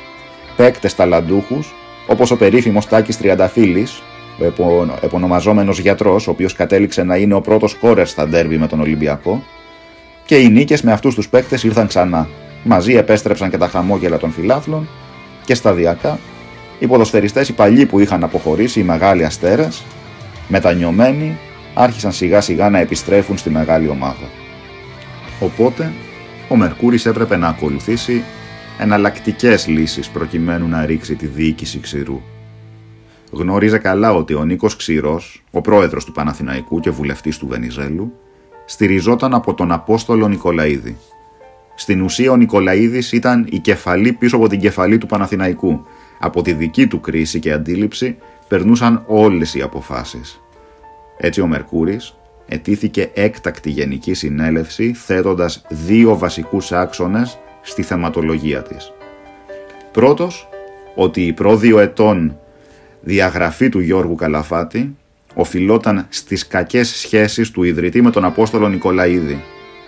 Παίκτες 0.56 0.94
ταλαντούχους 0.94 1.74
όπως 2.06 2.30
ο 2.30 2.36
περίφημος 2.36 2.86
Τάκης 2.86 3.18
Τριανταφύλης, 3.18 4.02
ο 4.58 4.98
επωνομαζόμενος 5.02 5.78
γιατρός, 5.78 6.26
ο 6.26 6.30
οποίος 6.30 6.54
κατέληξε 6.54 7.02
να 7.02 7.16
είναι 7.16 7.34
ο 7.34 7.40
πρώτος 7.40 7.74
κόρε 7.74 8.04
στα 8.04 8.28
ντέρμπι 8.28 8.58
με 8.58 8.66
τον 8.66 8.80
Ολυμπιακό, 8.80 9.42
και 10.24 10.38
οι 10.38 10.48
νίκες 10.48 10.82
με 10.82 10.92
αυτούς 10.92 11.14
τους 11.14 11.28
παίκτες 11.28 11.64
ήρθαν 11.64 11.86
ξανά. 11.86 12.28
Μαζί 12.64 12.94
επέστρεψαν 12.94 13.50
και 13.50 13.56
τα 13.56 13.68
χαμόγελα 13.68 14.16
των 14.16 14.30
φιλάθλων 14.30 14.88
και 15.44 15.54
σταδιακά 15.54 16.18
Οι 16.80 16.86
ποδοσφαιριστές 16.86 17.48
οι 17.48 17.52
παλιοί 17.52 17.86
που 17.86 17.98
είχαν 17.98 18.24
αποχωρήσει, 18.24 18.80
οι 18.80 18.82
μεγάλοι 18.82 19.24
αστέρες, 19.24 19.84
μετανιωμένοι, 20.48 21.38
άρχισαν 21.74 22.12
σιγά 22.12 22.40
σιγά 22.40 22.70
να 22.70 22.78
επιστρέφουν 22.78 23.38
στη 23.38 23.50
μεγάλη 23.50 23.88
ομάδα. 23.88 24.28
Οπότε, 25.40 25.92
ο 26.48 26.56
Μερκούρης 26.56 27.06
έπρεπε 27.06 27.36
να 27.36 27.48
ακολουθήσει 27.48 28.22
εναλλακτικές 28.78 29.66
λύσεις 29.66 30.08
προκειμένου 30.08 30.68
να 30.68 30.86
ρίξει 30.86 31.14
τη 31.14 31.26
διοίκηση 31.26 31.80
ξηρού. 31.80 32.20
Γνώριζε 33.32 33.78
καλά 33.78 34.12
ότι 34.12 34.34
ο 34.34 34.44
Νίκος 34.44 34.76
Ξηρός, 34.76 35.42
ο 35.50 35.60
πρόεδρος 35.60 36.04
του 36.04 36.12
Παναθηναϊκού 36.12 36.80
και 36.80 36.90
βουλευτής 36.90 37.38
του 37.38 37.46
Βενιζέλου, 37.46 38.12
στηριζόταν 38.66 39.34
από 39.34 39.54
τον 39.54 39.72
Απόστολο 39.72 40.28
Νικολαίδη. 40.28 40.96
Στην 41.74 42.02
ουσία 42.02 42.30
ο 42.30 42.36
Νικολαίδης 42.36 43.12
ήταν 43.12 43.46
η 43.50 43.58
κεφαλή 43.58 44.12
πίσω 44.12 44.36
από 44.36 44.48
την 44.48 44.60
κεφαλή 44.60 44.98
του 44.98 45.06
Παναθηναϊκού. 45.06 45.84
Από 46.22 46.42
τη 46.42 46.52
δική 46.52 46.86
του 46.86 47.00
κρίση 47.00 47.38
και 47.38 47.52
αντίληψη 47.52 48.16
περνούσαν 48.48 49.04
όλες 49.06 49.54
οι 49.54 49.62
αποφάσεις. 49.62 50.40
Έτσι 51.16 51.40
ο 51.40 51.46
Μερκούρης 51.46 52.14
ετήθηκε 52.48 53.10
έκτακτη 53.14 53.70
γενική 53.70 54.14
συνέλευση 54.14 54.92
θέτοντας 54.92 55.62
δύο 55.68 56.18
βασικούς 56.18 56.72
άξονες 56.72 57.38
στη 57.62 57.82
θεματολογία 57.82 58.62
της. 58.62 58.92
Πρώτος, 59.92 60.48
ότι 60.94 61.26
η 61.26 61.32
πρόδιο 61.32 61.78
ετών 61.78 62.38
διαγραφή 63.00 63.68
του 63.68 63.80
Γιώργου 63.80 64.14
Καλαφάτη 64.14 64.96
οφειλόταν 65.34 66.06
στις 66.08 66.46
κακές 66.46 66.88
σχέσεις 66.88 67.50
του 67.50 67.62
ιδρυτή 67.62 68.02
με 68.02 68.10
τον 68.10 68.24
Απόστολο 68.24 68.68
Νικολαίδη, 68.68 69.42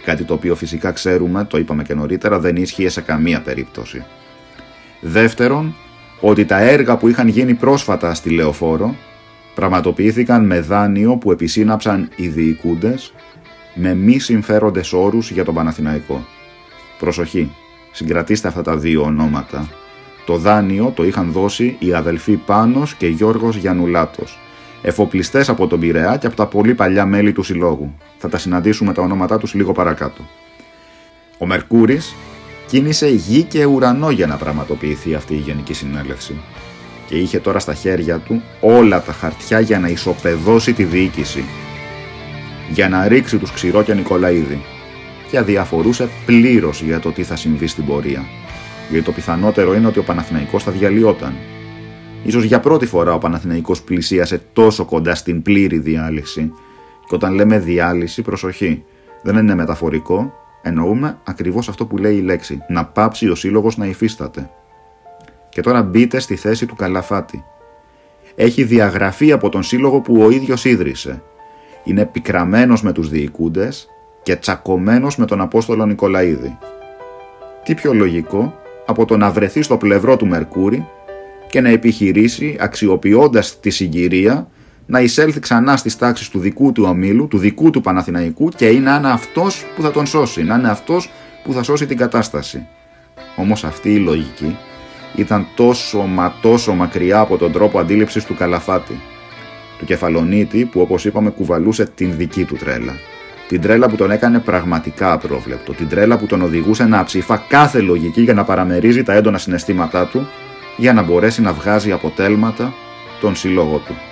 κάτι 0.04 0.24
το 0.24 0.34
οποίο 0.34 0.54
φυσικά 0.54 0.92
ξέρουμε, 0.92 1.44
το 1.44 1.58
είπαμε 1.58 1.82
και 1.82 1.94
νωρίτερα, 1.94 2.38
δεν 2.38 2.56
ίσχυε 2.56 2.88
σε 2.88 3.00
καμία 3.00 3.40
περίπτωση. 3.40 4.04
Δεύτερον, 5.00 5.74
ότι 6.24 6.44
τα 6.44 6.58
έργα 6.58 6.96
που 6.96 7.08
είχαν 7.08 7.28
γίνει 7.28 7.54
πρόσφατα 7.54 8.14
στη 8.14 8.30
Λεωφόρο 8.30 8.96
πραγματοποιήθηκαν 9.54 10.46
με 10.46 10.60
δάνειο 10.60 11.16
που 11.16 11.32
επισύναψαν 11.32 12.08
οι 12.16 12.26
διοικούντες 12.26 13.12
με 13.74 13.94
μη 13.94 14.18
συμφέροντες 14.18 14.92
όρους 14.92 15.30
για 15.30 15.44
τον 15.44 15.54
Παναθηναϊκό. 15.54 16.24
Προσοχή, 16.98 17.52
συγκρατήστε 17.92 18.48
αυτά 18.48 18.62
τα 18.62 18.76
δύο 18.76 19.02
ονόματα. 19.02 19.68
Το 20.26 20.36
δάνειο 20.36 20.92
το 20.96 21.04
είχαν 21.04 21.32
δώσει 21.32 21.76
οι 21.78 21.94
αδελφοί 21.94 22.36
Πάνος 22.36 22.94
και 22.94 23.06
Γιώργος 23.06 23.56
Γιαννουλάτος, 23.56 24.38
εφοπλιστές 24.82 25.48
από 25.48 25.66
τον 25.66 25.80
Πειραιά 25.80 26.16
και 26.16 26.26
από 26.26 26.36
τα 26.36 26.46
πολύ 26.46 26.74
παλιά 26.74 27.06
μέλη 27.06 27.32
του 27.32 27.42
συλλόγου. 27.42 27.94
Θα 28.18 28.28
τα 28.28 28.38
συναντήσουμε 28.38 28.92
τα 28.92 29.02
ονόματά 29.02 29.38
τους 29.38 29.54
λίγο 29.54 29.72
παρακάτω. 29.72 30.22
Ο 31.38 31.46
Μερκούρης 31.46 32.14
κίνησε 32.72 33.08
γη 33.08 33.42
και 33.42 33.64
ουρανό 33.64 34.10
για 34.10 34.26
να 34.26 34.36
πραγματοποιηθεί 34.36 35.14
αυτή 35.14 35.34
η 35.34 35.36
Γενική 35.36 35.74
Συνέλευση 35.74 36.40
και 37.06 37.16
είχε 37.16 37.38
τώρα 37.38 37.58
στα 37.58 37.74
χέρια 37.74 38.18
του 38.18 38.42
όλα 38.60 39.02
τα 39.02 39.12
χαρτιά 39.12 39.60
για 39.60 39.78
να 39.78 39.88
ισοπεδώσει 39.88 40.72
τη 40.72 40.84
διοίκηση, 40.84 41.44
για 42.70 42.88
να 42.88 43.08
ρίξει 43.08 43.38
τους 43.38 43.52
Ξηρό 43.52 43.82
και 43.82 43.94
Νικολαίδη 43.94 44.62
και 45.30 45.38
αδιαφορούσε 45.38 46.08
πλήρως 46.26 46.82
για 46.82 47.00
το 47.00 47.10
τι 47.10 47.22
θα 47.22 47.36
συμβεί 47.36 47.66
στην 47.66 47.86
πορεία. 47.86 48.24
Γιατί 48.90 49.04
το 49.04 49.12
πιθανότερο 49.12 49.74
είναι 49.74 49.86
ότι 49.86 49.98
ο 49.98 50.04
Παναθηναϊκός 50.04 50.62
θα 50.62 50.70
διαλυόταν. 50.70 51.34
Ίσως 52.24 52.44
για 52.44 52.60
πρώτη 52.60 52.86
φορά 52.86 53.14
ο 53.14 53.18
Παναθηναϊκός 53.18 53.82
πλησίασε 53.82 54.42
τόσο 54.52 54.84
κοντά 54.84 55.14
στην 55.14 55.42
πλήρη 55.42 55.78
διάλυση. 55.78 56.52
Και 57.08 57.14
όταν 57.14 57.34
λέμε 57.34 57.58
διάλυση, 57.58 58.22
προσοχή. 58.22 58.84
Δεν 59.22 59.36
είναι 59.36 59.54
μεταφορικό, 59.54 60.32
εννοούμε 60.62 61.18
ακριβώς 61.24 61.68
αυτό 61.68 61.86
που 61.86 61.96
λέει 61.96 62.16
η 62.16 62.20
λέξη. 62.20 62.62
Να 62.68 62.84
πάψει 62.84 63.28
ο 63.28 63.34
σύλλογος 63.34 63.76
να 63.76 63.86
υφίσταται. 63.86 64.50
Και 65.48 65.60
τώρα 65.60 65.82
μπείτε 65.82 66.18
στη 66.18 66.36
θέση 66.36 66.66
του 66.66 66.74
Καλαφάτη. 66.74 67.44
Έχει 68.34 68.64
διαγραφεί 68.64 69.32
από 69.32 69.48
τον 69.48 69.62
σύλλογο 69.62 70.00
που 70.00 70.22
ο 70.22 70.30
ίδιος 70.30 70.64
ίδρυσε. 70.64 71.22
Είναι 71.84 72.00
επικραμένος 72.00 72.82
με 72.82 72.92
τους 72.92 73.08
διοικούντες 73.08 73.88
και 74.22 74.36
τσακωμένος 74.36 75.16
με 75.16 75.26
τον 75.26 75.40
Απόστολο 75.40 75.86
Νικολαίδη. 75.86 76.58
Τι 77.64 77.74
πιο 77.74 77.94
λογικό 77.94 78.54
από 78.86 79.04
το 79.04 79.16
να 79.16 79.30
βρεθεί 79.30 79.62
στο 79.62 79.76
πλευρό 79.76 80.16
του 80.16 80.26
Μερκούρη 80.26 80.86
και 81.48 81.60
να 81.60 81.68
επιχειρήσει 81.68 82.56
αξιοποιώντας 82.60 83.60
τη 83.60 83.70
συγκυρία 83.70 84.48
να 84.86 85.00
εισέλθει 85.00 85.40
ξανά 85.40 85.76
στις 85.76 85.96
τάξεις 85.96 86.28
του 86.28 86.38
δικού 86.38 86.72
του 86.72 86.84
ομίλου, 86.88 87.28
του 87.28 87.38
δικού 87.38 87.70
του 87.70 87.80
Παναθηναϊκού 87.80 88.48
και 88.48 88.66
να 88.66 88.70
είναι 88.96 89.10
αυτός 89.10 89.64
που 89.76 89.82
θα 89.82 89.90
τον 89.90 90.06
σώσει, 90.06 90.42
να 90.42 90.54
είναι 90.54 90.70
αυτός 90.70 91.10
που 91.44 91.52
θα 91.52 91.62
σώσει 91.62 91.86
την 91.86 91.96
κατάσταση. 91.96 92.66
Όμως 93.36 93.64
αυτή 93.64 93.94
η 93.94 93.98
λογική 93.98 94.56
ήταν 95.16 95.46
τόσο 95.54 95.98
μα 95.98 96.34
τόσο 96.40 96.72
μακριά 96.72 97.18
από 97.18 97.36
τον 97.36 97.52
τρόπο 97.52 97.78
αντίληψης 97.78 98.24
του 98.24 98.34
Καλαφάτη, 98.34 99.00
του 99.78 99.84
κεφαλονίτη 99.84 100.64
που 100.64 100.80
όπως 100.80 101.04
είπαμε 101.04 101.30
κουβαλούσε 101.30 101.86
την 101.86 102.16
δική 102.16 102.44
του 102.44 102.56
τρέλα. 102.56 102.92
Την 103.48 103.60
τρέλα 103.60 103.88
που 103.88 103.96
τον 103.96 104.10
έκανε 104.10 104.38
πραγματικά 104.38 105.12
απρόβλεπτο. 105.12 105.72
Την 105.72 105.88
τρέλα 105.88 106.18
που 106.18 106.26
τον 106.26 106.42
οδηγούσε 106.42 106.84
να 106.84 107.04
ψηφά 107.04 107.44
κάθε 107.48 107.80
λογική 107.80 108.20
για 108.20 108.34
να 108.34 108.44
παραμερίζει 108.44 109.02
τα 109.02 109.12
έντονα 109.12 109.38
συναισθήματά 109.38 110.06
του 110.06 110.28
για 110.76 110.92
να 110.92 111.02
μπορέσει 111.02 111.40
να 111.40 111.52
βγάζει 111.52 111.92
αποτέλματα 111.92 112.74
τον 113.20 113.36
σύλλογο 113.36 113.76
του. 113.86 114.11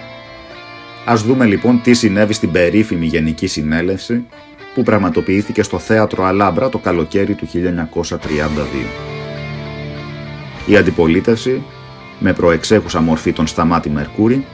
Ας 1.10 1.22
δούμε 1.22 1.46
λοιπόν 1.46 1.80
τι 1.82 1.94
συνέβη 1.94 2.32
στην 2.32 2.50
περίφημη 2.52 3.06
Γενική 3.06 3.46
Συνέλευση 3.46 4.24
που 4.74 4.82
πραγματοποιήθηκε 4.82 5.62
στο 5.62 5.78
Θέατρο 5.78 6.24
Αλάμπρα 6.24 6.68
το 6.68 6.78
καλοκαίρι 6.78 7.34
του 7.34 7.48
1932. 7.52 7.56
Η 10.66 10.76
αντιπολίτευση, 10.76 11.62
με 12.18 12.32
προεξέχουσα 12.32 13.00
μορφή 13.00 13.32
τον 13.32 13.46
Σταμάτη 13.46 13.90
Μερκούρη, 13.90 14.44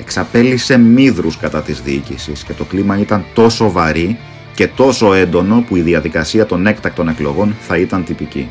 εξαπέλυσε 0.00 0.78
μύδρους 0.78 1.36
κατά 1.36 1.62
της 1.62 1.80
διοίκησης 1.82 2.42
και 2.44 2.52
το 2.52 2.64
κλίμα 2.64 2.98
ήταν 2.98 3.24
τόσο 3.34 3.70
βαρύ 3.70 4.18
και 4.54 4.68
τόσο 4.68 5.14
έντονο 5.14 5.64
που 5.68 5.76
η 5.76 5.80
διαδικασία 5.80 6.46
των 6.46 6.66
έκτακτων 6.66 7.08
εκλογών 7.08 7.54
θα 7.60 7.76
ήταν 7.76 8.04
τυπική. 8.04 8.48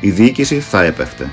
Η 0.00 0.10
διοίκηση 0.10 0.60
θα 0.60 0.82
έπεφτε 0.82 1.30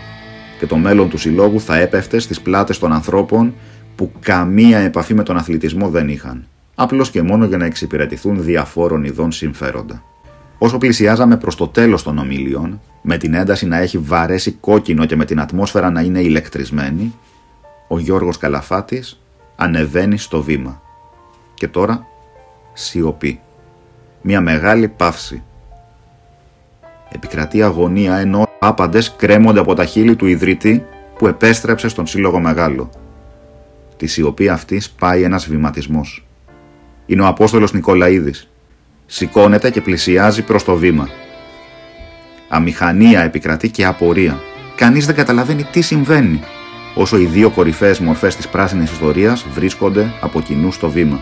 και 0.60 0.68
το 0.68 0.76
μέλλον 0.78 1.10
του 1.10 1.18
συλλόγου 1.18 1.62
θα 1.62 1.78
έπεφτε 1.78 2.20
στις 2.20 2.42
πλάτες 2.42 2.80
των 2.80 2.94
ανθρώπων 2.94 3.54
που 4.02 4.12
καμία 4.20 4.78
επαφή 4.78 5.14
με 5.14 5.24
τον 5.24 5.38
αθλητισμό 5.38 5.90
δεν 5.90 6.10
είχαν, 6.10 6.48
απλώς 6.76 7.10
και 7.10 7.22
μόνο 7.22 7.46
για 7.46 7.58
να 7.58 7.66
εξυπηρετηθούν 7.66 8.44
διαφόρων 8.44 9.04
ειδών 9.04 9.32
συμφέροντα. 9.32 10.04
Όσο 10.58 10.78
πλησιάζαμε 10.78 11.38
προς 11.38 11.56
το 11.56 11.68
τέλος 11.68 12.04
των 12.04 12.18
ομίλιων, 12.18 12.82
με 13.02 13.18
την 13.18 13.34
ένταση 13.34 13.68
να 13.68 13.78
έχει 13.78 13.98
βαρέσει 13.98 14.52
κόκκινο 14.52 15.06
και 15.06 15.16
με 15.16 15.26
την 15.26 15.40
ατμόσφαιρα 15.40 15.90
να 15.90 16.02
είναι 16.02 16.20
ηλεκτρισμένη, 16.20 17.16
ο 17.88 18.00
Γιώργος 18.00 18.38
Καλαφάτης 18.38 19.22
ανεβαίνει 19.56 20.18
στο 20.18 20.42
βήμα. 20.42 20.82
Και 21.54 21.68
τώρα 21.68 22.06
σιωπή. 22.74 23.40
Μια 24.22 24.42
μεγάλη 24.42 24.88
παύση. 24.88 25.44
Επικρατεί 27.12 27.64
αγωνία 27.64 28.16
ενώ 28.16 28.48
άπαντες 28.60 29.16
κρέμονται 29.16 29.60
από 29.60 29.74
τα 29.74 29.86
χείλη 29.86 30.16
του 30.16 30.26
ιδρύτη 30.26 30.86
που 31.18 31.28
επέστρεψε 31.28 31.88
στον 31.88 32.08
Σύλλογο 32.08 32.40
Μεγάλο. 32.40 32.90
Της 34.02 34.12
σιωπή 34.12 34.50
αυτή 34.50 34.80
σπάει 34.80 35.24
ένας 35.24 35.48
βηματισμός. 35.48 36.26
Είναι 37.06 37.22
ο 37.22 37.28
Απόστολος 37.28 37.74
Νικολαίδης. 37.74 38.50
Σηκώνεται 39.06 39.70
και 39.70 39.82
πλησιάζει 39.82 40.42
προς 40.42 40.64
το 40.64 40.76
βήμα. 40.76 41.10
Αμηχανία 42.50 43.22
επικρατεί 43.22 43.70
και 43.70 43.86
απορία. 43.86 44.40
Κανείς 44.76 45.06
δεν 45.06 45.16
καταλαβαίνει 45.16 45.64
τι 45.64 45.82
συμβαίνει 45.82 46.42
όσο 46.96 47.18
οι 47.18 47.26
δύο 47.26 47.50
κορυφαίες 47.50 48.00
μορφές 48.00 48.36
της 48.36 48.48
πράσινης 48.48 48.92
ιστορίας 48.92 49.46
βρίσκονται 49.54 50.14
από 50.22 50.42
κοινού 50.42 50.72
στο 50.72 50.90
βήμα. 50.90 51.20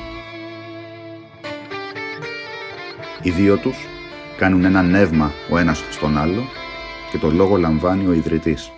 Οι 3.22 3.30
δύο 3.30 3.58
τους 3.58 3.78
κάνουν 4.38 4.66
ένα 4.66 4.82
νεύμα 4.82 5.32
ο 5.50 5.58
ένας 5.58 5.84
στον 5.90 6.18
άλλο 6.18 6.44
και 7.12 7.18
το 7.18 7.32
λόγο 7.32 7.58
λαμβάνει 7.58 8.08
ο 8.08 8.14
ιδρυτής. 8.14 8.72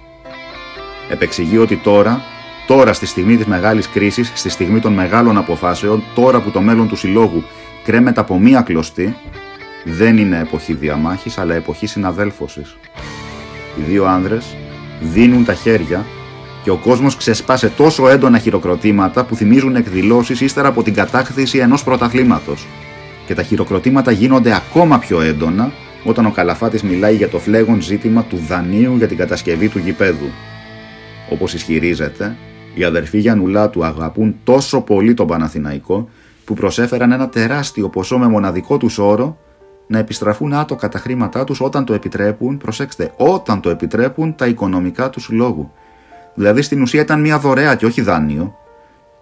Επεξηγεί 1.10 1.58
ότι 1.58 1.75
τώρα, 1.75 2.22
τώρα 2.68 2.94
στη 2.94 3.06
στιγμή 3.06 3.38
της 3.38 3.46
μεγάλης 3.46 3.89
κρίσης, 3.89 4.32
στη 4.36 4.50
στιγμή 4.50 4.80
των 4.80 4.94
μεγάλων 4.94 5.38
αποφάσεων, 5.38 6.03
τώρα 6.15 6.39
που 6.39 6.51
το 6.51 6.62
μέλλον 6.62 6.88
του 6.88 6.96
συλλόγου 6.96 7.44
κρέμεται 7.84 8.20
από 8.20 8.39
μία 8.39 8.62
κλωστή, 8.62 9.15
δεν 9.84 10.18
είναι 10.18 10.39
εποχή 10.39 10.74
διαμάχης 10.74 11.38
αλλά 11.38 11.56
εποχή 11.56 11.88
συναδέλφωσης. 11.88 12.77
Οι 13.77 13.82
δύο 13.82 14.06
άνδρες 14.06 14.56
δίνουν 15.01 15.46
τα 15.46 15.53
χέρια 15.53 16.06
και 16.63 16.70
ο 16.70 16.75
κόσμος 16.75 17.15
ξεσπάσε 17.15 17.70
τόσο 17.70 18.10
έντονα 18.10 18.38
χειροκροτήματα 18.38 19.24
που 19.24 19.36
θυμίζουν 19.36 19.75
εκδηλώσεις 19.75 20.41
ύστερα 20.41 20.68
από 20.68 20.84
την 20.84 20.94
κατάκτηση 20.94 21.58
ενός 21.58 21.84
πρωταθλήματος. 21.84 22.68
Και 23.25 23.34
τα 23.34 23.44
χειροκροτήματα 23.44 24.12
γίνονται 24.12 24.56
ακόμα 24.56 25.00
πιο 25.00 25.22
έντονα 25.22 25.72
όταν 26.03 26.25
ο 26.25 26.32
Καλαφάτης 26.32 26.84
μιλάει 26.84 27.15
για 27.15 27.30
το 27.30 27.39
φλέγον 27.39 27.82
ζήτημα 27.82 28.24
του 28.24 28.44
δανείου 28.48 28.96
για 28.98 29.08
την 29.08 29.18
κατασκευή 29.18 29.68
του 29.68 29.80
γηπέδου. 29.80 30.30
Όπως 31.30 31.53
ισχυρίζεται, 31.53 32.36
οι 32.74 32.84
αδερφοί 32.84 33.18
Γιαννουλά 33.18 33.70
του 33.70 33.86
αγαπούν 33.86 34.36
τόσο 34.44 34.82
πολύ 34.82 35.13
τον 35.13 35.28
Παναθηναϊκό 35.28 36.10
που 36.46 36.54
προσέφεραν 36.54 37.12
ένα 37.12 37.30
τεράστιο 37.30 37.90
ποσό 37.90 38.18
με 38.18 38.28
μοναδικό 38.28 38.78
τους 38.78 38.98
όρο 38.98 39.38
να 39.88 39.98
επιστραφούν 39.98 40.54
άτοκα 40.54 40.90
τα 40.90 41.00
χρήματά 41.00 41.44
τους 41.44 41.62
όταν 41.62 41.86
το 41.86 41.94
επιτρέπουν, 41.94 42.58
προσέξτε, 42.58 43.12
όταν 43.18 43.62
το 43.62 43.70
επιτρέπουν 43.70 44.36
τα 44.36 44.48
οικονομικά 44.48 45.10
τους 45.10 45.30
λόγου 45.30 45.72
Δηλαδή 46.34 46.62
στην 46.62 46.82
ουσία 46.82 47.01
ήταν 47.01 47.22
μια 47.22 47.40
δωρεά 47.40 47.75
και 47.75 47.86
όχι 47.86 48.01
δάνειο. 48.01 48.56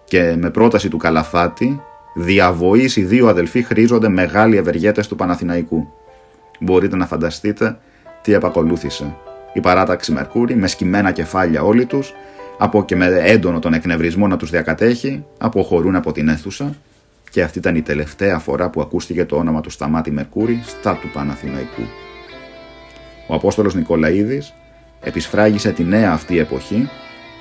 Και 0.04 0.34
με 0.38 0.50
πρόταση 0.50 0.88
του 0.88 0.96
Καλαφάτη, 0.96 1.80
διαβοής 2.14 2.96
οι 2.96 3.02
δύο 3.02 3.28
αδελφοί 3.28 3.62
χρήζονται 3.62 4.08
μεγάλοι 4.08 4.56
ευεργέτες 4.56 5.08
του 5.08 5.16
Παναθηναϊκού. 5.16 5.92
Μπορείτε 6.60 6.96
να 6.96 7.06
φανταστείτε 7.06 7.78
τι 8.22 8.32
επακολούθησε. 8.32 9.16
Η 9.52 9.60
παράταξη 9.60 10.12
Μερκούρη 10.12 10.56
με 10.56 10.66
σκυμμένα 10.66 11.10
κεφάλια 11.12 11.62
όλοι 11.62 11.84
τους, 11.86 12.14
από 12.62 12.84
και 12.84 12.96
με 12.96 13.06
έντονο 13.22 13.58
τον 13.58 13.74
εκνευρισμό 13.74 14.26
να 14.26 14.36
τους 14.36 14.50
διακατέχει, 14.50 15.24
αποχωρούν 15.38 15.96
από 15.96 16.12
την 16.12 16.28
αίθουσα 16.28 16.74
και 17.30 17.42
αυτή 17.42 17.58
ήταν 17.58 17.76
η 17.76 17.82
τελευταία 17.82 18.38
φορά 18.38 18.70
που 18.70 18.80
ακούστηκε 18.80 19.24
το 19.24 19.36
όνομα 19.36 19.60
του 19.60 19.70
Σταμάτη 19.70 20.10
Μερκούρη 20.10 20.62
στα 20.66 20.98
του 21.00 21.10
Παναθηναϊκού. 21.12 21.82
Ο 23.26 23.34
Απόστολος 23.34 23.74
Νικολαίδης 23.74 24.54
επισφράγισε 25.00 25.70
τη 25.70 25.84
νέα 25.84 26.12
αυτή 26.12 26.38
εποχή 26.38 26.88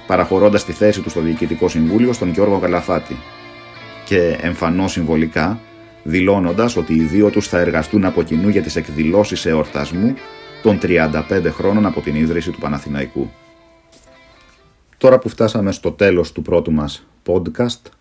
παραχωρώντας 0.07 0.65
τη 0.65 0.71
θέση 0.71 1.01
του 1.01 1.09
στο 1.09 1.21
Διοικητικό 1.21 1.67
Συμβούλιο 1.67 2.13
στον 2.13 2.29
Γιώργο 2.29 2.59
Καλαφάτη 2.59 3.15
και 4.05 4.37
εμφανώς 4.41 4.91
συμβολικά 4.91 5.59
δηλώνοντας 6.03 6.75
ότι 6.75 6.93
οι 6.93 7.03
δύο 7.03 7.29
τους 7.29 7.47
θα 7.47 7.59
εργαστούν 7.59 8.05
από 8.05 8.23
κοινού 8.23 8.49
για 8.49 8.61
τις 8.61 8.75
εκδηλώσεις 8.75 9.45
εορτασμού 9.45 10.13
των 10.61 10.79
35 10.81 11.11
χρόνων 11.49 11.85
από 11.85 12.01
την 12.01 12.15
ίδρυση 12.15 12.51
του 12.51 12.59
Παναθηναϊκού. 12.59 13.29
Τώρα 14.99 15.19
που 15.19 15.29
φτάσαμε 15.29 15.71
στο 15.71 15.91
τέλος 15.91 16.31
του 16.31 16.41
πρώτου 16.41 16.71
μας 16.71 17.05
podcast, 17.25 17.91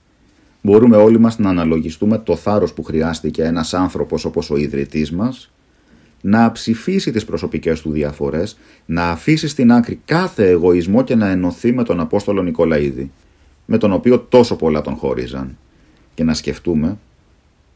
μπορούμε 0.62 0.97
όλοι 0.97 1.19
μας 1.19 1.38
να 1.38 1.49
αναλογιστούμε 1.50 2.19
το 2.19 2.37
θάρρος 2.37 2.73
που 2.73 2.83
χρειάστηκε 2.83 3.43
ένας 3.43 3.75
άνθρωπος 3.75 4.25
όπως 4.25 4.50
ο 4.50 4.57
ιδρυτής 4.57 5.12
μας 5.12 5.50
να 6.21 6.52
ψηφίσει 6.52 7.11
τις 7.11 7.25
προσωπικές 7.25 7.81
του 7.81 7.90
διαφορές, 7.90 8.59
να 8.87 9.09
αφήσει 9.09 9.49
στην 9.49 9.73
άκρη 9.73 10.00
κάθε 10.05 10.49
εγωισμό 10.49 11.02
και 11.02 11.14
να 11.14 11.28
ενωθεί 11.28 11.73
με 11.73 11.83
τον 11.83 12.00
Απόστολο 12.00 12.43
Νικολαίδη, 12.43 13.11
με 13.64 13.78
τον 13.78 13.93
οποίο 13.93 14.19
τόσο 14.19 14.57
πολλά 14.57 14.81
τον 14.81 14.95
χώριζαν. 14.95 15.57
Και 16.14 16.25
να 16.25 16.35
σκεφτούμε 16.35 16.99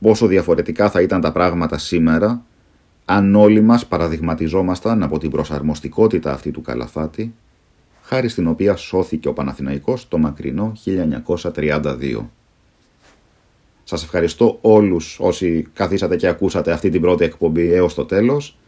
πόσο 0.01 0.27
διαφορετικά 0.27 0.91
θα 0.91 1.03
ήταν 1.03 1.21
τα 1.21 1.33
πράγματα 1.33 1.79
σήμερα 1.79 2.45
αν 3.05 3.35
όλοι 3.35 3.61
μας 3.61 3.87
παραδειγματιζόμασταν 3.87 5.03
από 5.03 5.19
την 5.19 5.31
προσαρμοστικότητα 5.31 6.33
αυτή 6.33 6.51
του 6.51 6.63
Καλαφάτη, 6.63 7.35
χάρη 8.13 8.29
στην 8.29 8.47
οποία 8.47 8.77
σώθηκε 8.77 9.29
ο 9.29 9.33
Παναθηναϊκός 9.33 10.09
το 10.09 10.19
μακρινό 10.19 10.73
1932. 11.55 12.27
Σας 13.85 14.03
ευχαριστώ 14.03 14.59
όλους 14.61 15.19
όσοι 15.21 15.67
καθίσατε 15.75 16.17
και 16.17 16.27
ακούσατε 16.27 16.73
αυτή 16.73 16.89
την 16.91 17.01
πρώτη 17.01 17.25
εκπομπή 17.25 17.73
έως 17.73 17.95
το 17.95 18.05
τέλος. 18.05 18.59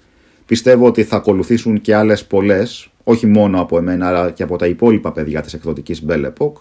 Πιστεύω 0.46 0.86
ότι 0.86 1.04
θα 1.04 1.16
ακολουθήσουν 1.16 1.80
και 1.80 1.94
άλλες 1.94 2.24
πολλές, 2.24 2.90
όχι 3.04 3.26
μόνο 3.26 3.60
από 3.60 3.78
εμένα 3.78 4.08
αλλά 4.08 4.30
και 4.30 4.42
από 4.42 4.56
τα 4.56 4.66
υπόλοιπα 4.66 5.12
παιδιά 5.12 5.40
της 5.40 5.54
εκδοτικής 5.54 6.04
Belle 6.08 6.30
Epoque. 6.38 6.60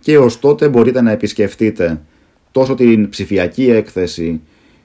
Και 0.00 0.18
ως 0.18 0.38
τότε 0.38 0.68
μπορείτε 0.68 1.00
να 1.00 1.10
επισκεφτείτε 1.10 2.00
τόσο 2.50 2.74
την 2.74 3.08
ψηφιακή 3.08 3.70
έκθεση 3.70 4.40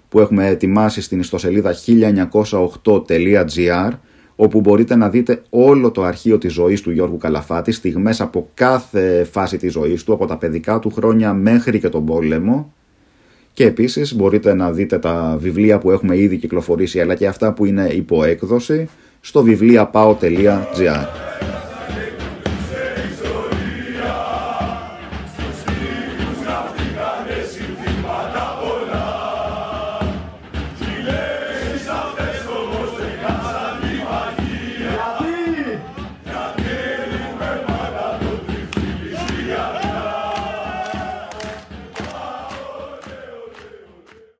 που 0.10 0.20
έχουμε 0.20 0.48
ετοιμάσει 0.48 1.02
στην 1.02 1.20
ιστοσελίδα 1.20 1.76
1908.gr 2.84 3.92
όπου 4.36 4.60
μπορείτε 4.62 4.96
να 4.96 5.10
δείτε 5.10 5.42
όλο 5.50 5.92
το 5.92 6.04
αρχείο 6.04 6.38
της 6.38 6.54
ζωής 6.54 6.82
του 6.82 6.92
Γιώργου 6.92 7.18
Καλαφάτη, 7.18 7.72
στιγμές 7.72 8.22
από 8.22 8.50
κάθε 8.54 9.28
φάση 9.32 9.58
της 9.58 9.72
ζωής 9.72 10.04
του, 10.04 10.14
από 10.14 10.26
τα 10.26 10.38
παιδικά 10.38 10.80
του 10.80 10.90
χρόνια 10.90 11.34
μέχρι 11.34 11.80
και 11.80 11.90
τον 11.90 12.06
πόλεμο 12.06 12.74
και 13.54 13.66
επίσης 13.66 14.16
μπορείτε 14.16 14.54
να 14.54 14.72
δείτε 14.72 15.00
τα 15.00 15.38
βιβλία 15.40 15.78
που 15.78 15.92
έχουμε 15.92 16.18
ήδη 16.18 16.38
κυκλοφορήσει 16.38 17.02
αλλά 17.02 17.16
και 17.16 17.28
αυτά 17.28 17.54
που 17.54 17.66
είναι 17.66 17.90
υπό 17.92 18.24
έκδοση 18.24 18.90
στο 19.22 19.44
βιβλιαπao.gr. 19.44 21.33